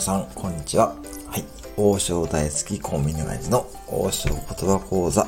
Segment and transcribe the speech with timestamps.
[0.00, 0.94] 皆さん、こんにちは。
[1.26, 1.44] はい。
[1.76, 5.26] 王将大好きコンビニガイズの王将言葉講座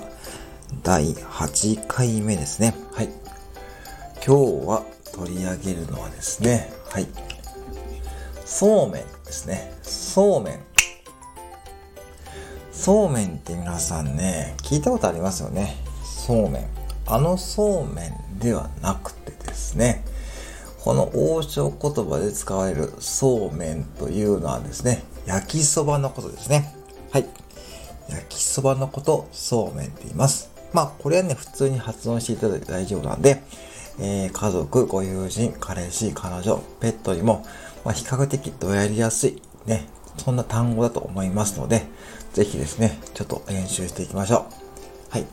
[0.82, 2.74] 第8回目ですね。
[2.90, 3.10] はい。
[4.26, 4.82] 今日は
[5.12, 7.06] 取り上げるのはですね、はい。
[8.46, 9.74] そうめんですね。
[9.82, 10.60] そうめん。
[12.72, 15.76] そうめんって皆さんね、聞いたことありますよね。
[16.02, 16.66] そうめん。
[17.04, 20.02] あのそうめんではなくてですね、
[20.84, 26.74] この王将言葉で使われるそうめんというのはですね、焼きそばのことですね。
[27.12, 27.26] はい。
[28.08, 30.50] 焼きそばのこと、そうめんって言います。
[30.72, 33.44] まあ、これはね、普通に発音していただいて大丈夫なんで、
[34.00, 37.46] えー、家族、ご友人、彼氏、彼女、ペットにも、
[37.84, 41.86] まあ、比較的どやりやすい、ね、そんな単語だと思いますので、
[42.32, 44.46] ぜひですね、ちょっと練習していきましょ
[45.10, 45.12] う。
[45.12, 45.26] はい。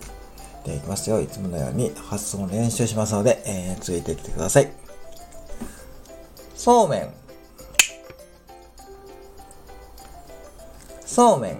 [0.64, 1.20] ではいきますよ。
[1.22, 4.89] いつものように発音練習しますので、えー、ついてきてください。
[6.60, 7.10] そうめん。
[11.06, 11.58] そうめん。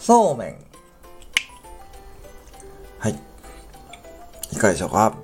[0.00, 0.56] そうめん。
[2.98, 3.20] はい。
[4.50, 5.16] いかがでしょうか？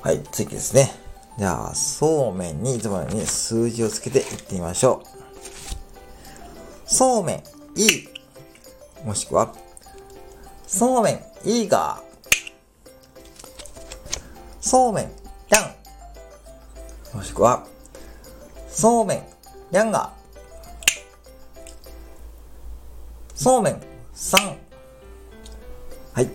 [0.00, 0.92] はい、次ですね。
[1.36, 5.06] じゃあ、そうめんにいつものように数字をつけていってみましょう。
[6.86, 7.42] そうめん、
[7.74, 8.08] いい。
[9.04, 9.52] もしくは、
[10.68, 12.05] そうめん、いいが。
[14.66, 15.04] そうめん、
[15.48, 17.16] やん。
[17.16, 17.64] もしくは、
[18.68, 19.22] そうめん、
[19.70, 20.12] やんが。
[23.36, 23.80] そうめん、
[24.12, 24.56] さん。
[26.14, 26.28] はい。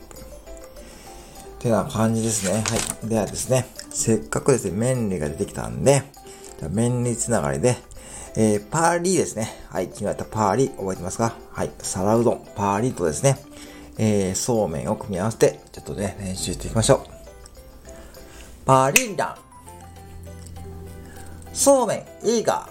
[1.59, 2.63] てな感じですね。
[2.65, 3.09] はい。
[3.09, 6.03] ではですね、せっかくですね、麺類が出てきたんで、
[6.69, 7.75] 麺類つながりで、
[8.37, 9.53] えー、パーリーですね。
[9.67, 9.89] はい。
[9.89, 11.35] 決まったパーリー、覚えてますか？
[11.51, 11.71] はい。
[11.81, 13.37] 皿うどん、パーリーとですね、
[13.97, 17.20] えー、そうめんを組み合わせて、ちょっとね、練習していきましょう。
[18.65, 19.35] パリンダン。
[21.53, 22.69] そうめん、いいか？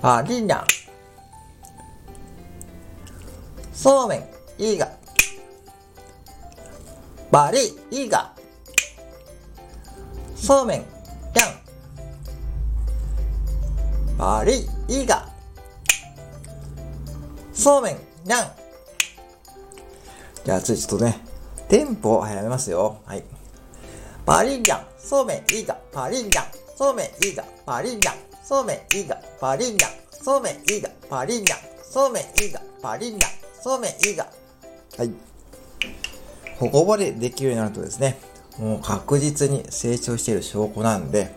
[0.00, 0.64] パリンダン。
[3.72, 4.24] そうめん、
[4.58, 4.90] いいが。
[7.30, 7.58] バリ、
[7.90, 8.32] いいが。
[10.36, 10.86] そうめん、やん。
[14.18, 15.28] バリ、いいが。
[17.52, 18.52] そうめん、やん。
[20.44, 21.20] じゃあ、次ちょっとね、
[21.68, 23.00] テンポを早めますよ。
[23.06, 23.22] はい。
[24.24, 26.44] パリンジャン、そうめんいいが、パリンジャン、
[26.76, 33.30] そうめんいいが、パリンジャン、そうめんいいが、パリンジャン、そうめんいいが、パリンジャン、そうめんいいが、パリンジャン、
[33.62, 34.26] そうめんいいが。
[34.96, 35.10] はい。
[36.60, 38.18] ここまでできるようになるとですね、
[38.58, 41.34] もう確実に成長している証拠なんで、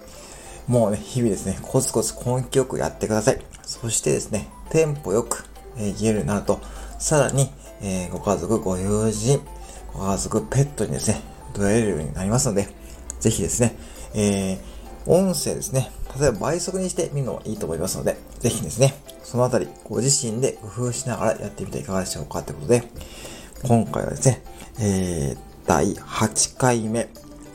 [0.67, 3.39] もうね、日々ですね、コツコツ根気よくやってください。
[3.63, 5.45] そしてですね、テンポよく、
[5.77, 6.59] えー、言えるようになると、
[6.99, 9.41] さらに、えー、ご家族、ご友人、
[9.93, 11.21] ご家族、ペットにですね、
[11.55, 12.67] 捉えるようになりますので、
[13.19, 13.75] ぜひですね、
[14.13, 22.83] えー、音声ですね、例えば倍速にしてみるのもいいと思いますので、ぜひですね、そのあたりご自身で工夫しながらやってみていかがでしょうかということで、
[23.63, 24.43] 今回はですね、
[24.79, 27.09] えー、第8回目、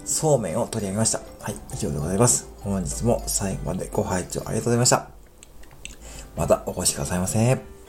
[0.04, 1.20] そうめんを取り上げました。
[1.40, 2.48] はい、以上でございます。
[2.60, 5.08] 本日も最後までご拝聴ありがとうございました。
[6.36, 7.79] またお越しくださいませ。